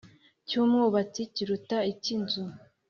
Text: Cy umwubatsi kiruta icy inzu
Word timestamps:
Cy 0.47 0.53
umwubatsi 0.61 1.21
kiruta 1.33 1.77
icy 1.91 2.09
inzu 2.15 2.43